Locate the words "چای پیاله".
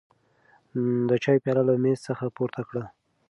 1.23-1.63